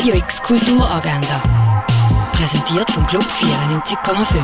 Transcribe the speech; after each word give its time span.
Radio 0.00 0.14
X 0.14 0.40
Kulturagenda. 0.40 1.42
Präsentiert 2.32 2.90
vom 2.90 3.06
Club 3.06 3.22
94,5. 3.22 4.42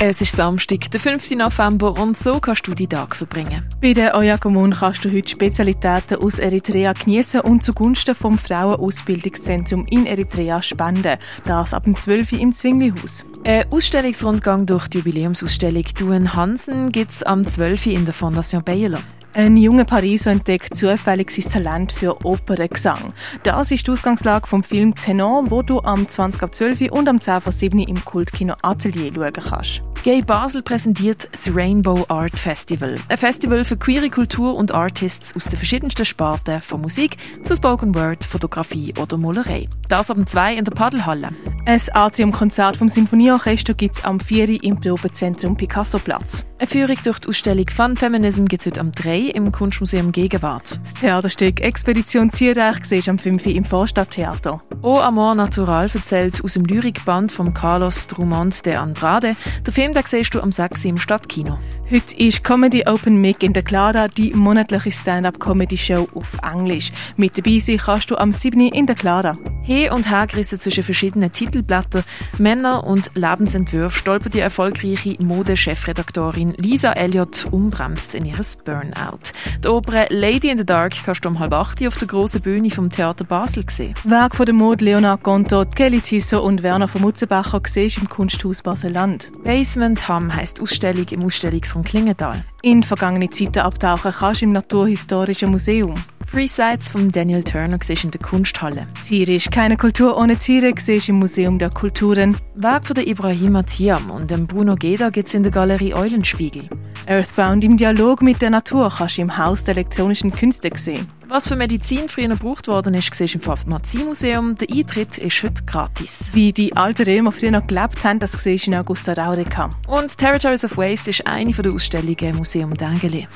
Es 0.00 0.22
ist 0.22 0.34
Samstag, 0.34 0.90
der 0.90 0.98
5. 0.98 1.32
November 1.32 1.92
und 2.00 2.16
so 2.16 2.40
kannst 2.40 2.66
du 2.66 2.74
die 2.74 2.86
Tag 2.86 3.14
verbringen. 3.14 3.68
Bei 3.82 3.92
der 3.92 4.16
Oyakomon 4.16 4.72
kannst 4.72 5.04
du 5.04 5.12
heute 5.12 5.28
Spezialitäten 5.28 6.22
aus 6.22 6.38
Eritrea 6.38 6.94
genießen 6.94 7.42
und 7.42 7.62
zugunsten 7.62 8.14
vom 8.14 8.38
Frauenausbildungszentrum 8.38 9.84
in 9.88 10.06
Eritrea 10.06 10.62
spenden. 10.62 11.18
Das 11.44 11.74
ab 11.74 11.84
dem 11.84 11.94
12. 11.94 12.32
Uhr 12.32 12.40
im 12.40 12.54
Zwinglihaus. 12.54 13.26
Ein 13.44 13.70
Ausstellungsrundgang 13.70 14.64
durch 14.64 14.88
die 14.88 14.98
Jubiläumsausstellung 14.98 15.84
Duen 15.98 16.32
Hansen 16.32 16.88
gibt 16.92 17.12
es 17.12 17.22
am 17.22 17.46
12. 17.46 17.88
Uhr 17.88 17.92
in 17.92 18.06
der 18.06 18.14
Fondation 18.14 18.64
Bayerler. 18.64 19.00
Ein 19.32 19.56
junger 19.56 19.84
Pariser 19.84 20.32
entdeckt 20.32 20.76
zufällig 20.76 21.30
sein 21.30 21.52
Talent 21.52 21.92
für 21.92 22.24
Operngesang. 22.24 23.14
Das 23.44 23.70
ist 23.70 23.86
die 23.86 23.92
Ausgangslage 23.92 24.48
vom 24.48 24.64
Film 24.64 24.96
Tenor, 24.96 25.48
wo 25.52 25.62
du 25.62 25.80
am 25.80 26.08
20 26.08 26.42
ab 26.42 26.52
12 26.52 26.90
und 26.90 27.08
am 27.08 27.20
10 27.20 27.40
vor 27.40 27.52
7 27.52 27.78
im 27.78 28.04
Kultkino 28.04 28.54
Atelier 28.62 29.12
schauen 29.14 29.32
kannst. 29.32 29.82
Gay 30.02 30.22
Basel 30.22 30.62
präsentiert 30.62 31.28
das 31.30 31.54
Rainbow 31.54 32.06
Art 32.08 32.34
Festival. 32.36 32.96
Ein 33.08 33.18
Festival 33.18 33.64
für 33.64 33.76
queere 33.76 34.08
Kultur 34.08 34.56
und 34.56 34.72
Artists 34.72 35.36
aus 35.36 35.44
den 35.44 35.58
verschiedensten 35.58 36.06
Sparten, 36.06 36.60
von 36.60 36.80
Musik 36.80 37.16
zu 37.44 37.54
Spoken 37.54 37.94
Word, 37.94 38.24
Fotografie 38.24 38.94
oder 39.00 39.16
Malerei. 39.16 39.68
Das 39.88 40.10
am 40.10 40.26
2 40.26 40.54
in 40.54 40.64
der 40.64 40.72
Paddelhalle. 40.72 41.28
Ein 41.66 41.80
Atriumkonzert 41.92 42.78
vom 42.78 42.88
Sinfonieorchester 42.88 43.74
gibt 43.74 43.96
es 43.96 44.04
am 44.04 44.18
4 44.18 44.64
im 44.64 44.80
Probezentrum 44.80 45.56
Picasso-Platz. 45.56 46.44
Eine 46.58 46.66
Führung 46.66 46.96
durch 47.04 47.18
die 47.18 47.28
Ausstellung 47.28 47.68
Fun 47.68 47.96
Feminism 47.96 48.46
gibt 48.46 48.62
es 48.62 48.66
heute 48.66 48.80
am 48.80 48.92
3 48.92 49.18
im 49.34 49.52
Kunstmuseum 49.52 50.10
Gegenwart. 50.10 50.80
Das 50.82 51.00
Theaterstück 51.00 51.60
Expedition 51.60 52.30
Tierreich 52.30 52.84
siehst 52.84 53.08
am 53.08 53.18
5 53.18 53.46
im 53.46 53.64
Vorstadttheater. 53.64 54.62
O 54.82 54.96
Amor 54.96 55.34
Natural 55.34 55.88
erzählt 55.92 56.42
aus 56.42 56.54
dem 56.54 56.64
Lyrikband 56.64 57.30
von 57.30 57.52
Carlos 57.52 58.06
Drummond 58.06 58.64
de 58.64 58.76
Andrade. 58.76 59.36
Der 59.64 59.72
Film 59.72 59.92
den 59.92 60.02
siehst 60.06 60.34
du 60.34 60.40
am 60.40 60.52
6 60.52 60.86
im 60.86 60.96
Stadtkino. 60.96 61.58
Heute 61.90 62.16
ist 62.16 62.42
Comedy 62.42 62.84
Open 62.86 63.20
Mic 63.20 63.44
in 63.44 63.52
der 63.52 63.62
Clara, 63.62 64.08
die 64.08 64.32
monatliche 64.32 64.92
Stand-up-Comedy-Show 64.92 66.08
auf 66.14 66.36
Englisch. 66.42 66.90
Mit 67.16 67.36
dabei 67.36 67.58
sein 67.58 67.78
kannst 67.78 68.10
du 68.10 68.16
am 68.16 68.32
7. 68.32 68.60
in 68.60 68.86
der 68.86 68.96
Clara. 68.96 69.36
He- 69.62 69.90
und 69.90 70.08
Hergerissen 70.08 70.58
zwischen 70.58 70.82
verschiedenen 70.82 71.32
Titelblättern, 71.32 72.02
Männer 72.38 72.84
und 72.84 73.10
Lebensentwürfe 73.14 73.98
stolpert 73.98 74.34
die 74.34 74.40
erfolgreiche 74.40 75.16
Mode-Chefredaktorin 75.22 76.54
Lisa 76.56 76.92
Elliott 76.92 77.46
umbremst 77.50 78.14
in 78.14 78.24
ihres 78.24 78.56
Burnout. 78.56 79.32
Die 79.62 79.68
Oper 79.68 80.06
Lady 80.10 80.50
in 80.50 80.58
the 80.58 80.64
Dark 80.64 80.94
kannst 81.04 81.24
du 81.24 81.28
um 81.28 81.38
halb 81.38 81.52
acht 81.52 81.86
auf 81.86 81.98
der 81.98 82.08
grossen 82.08 82.40
Bühne 82.40 82.70
vom 82.70 82.90
Theater 82.90 83.24
Basel 83.24 83.64
sehen. 83.68 83.94
Werk 84.04 84.36
von 84.36 84.46
der 84.46 84.54
Mode 84.54 84.84
Leonard 84.84 85.22
Gonto, 85.22 85.64
Kelly 85.64 86.00
Tissot 86.00 86.42
und 86.42 86.62
Werner 86.62 86.88
von 86.88 87.02
Mutzenbecher 87.02 87.60
siehst 87.66 87.98
im 87.98 88.08
Kunsthaus 88.08 88.62
Basel-Land. 88.62 89.30
Basement 89.44 90.08
Ham 90.08 90.34
heisst 90.34 90.60
Ausstellung 90.60 91.06
im 91.10 91.24
Ausstellungsraum 91.24 91.84
Klingenthal. 91.84 92.44
In 92.62 92.82
vergangene 92.82 93.30
Zeiten 93.30 93.60
abtauchen 93.60 94.12
kannst 94.12 94.40
du 94.40 94.46
im 94.46 94.52
Naturhistorischen 94.52 95.50
Museum. 95.50 95.94
Free 96.30 96.46
Sites 96.46 96.88
von 96.88 97.10
Daniel 97.10 97.42
Turner 97.42 97.80
in 97.88 98.10
der 98.12 98.20
Kunsthalle. 98.20 98.86
Tiere 99.04 99.34
ist 99.34 99.50
keine 99.50 99.76
Kultur 99.76 100.16
ohne 100.16 100.36
Tiere, 100.36 100.72
siehst 100.78 101.08
im 101.08 101.16
Museum 101.16 101.58
der 101.58 101.70
Kulturen. 101.70 102.36
Werk 102.54 102.86
von 102.86 102.94
der 102.94 103.08
Ibrahima 103.08 103.64
Thiam 103.64 104.10
und 104.12 104.30
dem 104.30 104.46
Bruno 104.46 104.76
Geda 104.76 105.10
gibt's 105.10 105.34
in 105.34 105.42
der 105.42 105.50
Galerie 105.50 105.92
Eulenspiegel. 105.92 106.68
Earthbound 107.06 107.64
im 107.64 107.76
Dialog 107.76 108.22
mit 108.22 108.40
der 108.40 108.50
Natur 108.50 108.92
kannst 108.96 109.18
du 109.18 109.22
im 109.22 109.36
Haus 109.38 109.64
der 109.64 109.74
elektronischen 109.76 110.30
Künste 110.30 110.70
sehen. 110.76 111.08
Was 111.26 111.48
für 111.48 111.56
Medizin 111.56 112.08
früher 112.08 112.28
gebraucht 112.28 112.68
worden 112.68 112.94
ist, 112.94 113.12
siehst 113.12 113.34
im 113.34 113.40
Pharmaziemuseum. 113.40 114.54
Der 114.54 114.68
Eintritt 114.70 115.18
ist 115.18 115.42
heute 115.42 115.64
gratis. 115.64 116.30
Wie 116.32 116.52
die 116.52 116.76
alten 116.76 117.08
Römer 117.08 117.32
früher 117.32 117.50
noch 117.50 117.66
gelebt 117.66 118.04
haben, 118.04 118.20
das 118.20 118.32
siehst 118.32 118.66
du 118.68 118.70
in 118.70 118.76
Augusta 118.76 119.14
Raurica. 119.14 119.74
Und 119.88 120.16
Territories 120.16 120.64
of 120.64 120.76
Waste 120.76 121.10
ist 121.10 121.26
eine 121.26 121.52
der 121.52 121.72
Ausstellungen 121.72 122.16
im 122.20 122.36
Museum 122.36 122.76
Dengeli. 122.76 123.26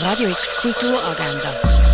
Radio 0.00 0.30
X 0.30 0.56
Kulturagenda. 0.56 1.93